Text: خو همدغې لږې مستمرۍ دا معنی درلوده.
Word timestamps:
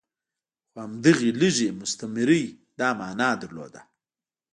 خو 0.69 0.77
همدغې 0.85 1.29
لږې 1.41 1.69
مستمرۍ 1.79 2.45
دا 2.79 2.89
معنی 2.99 3.29
درلوده. 3.41 3.81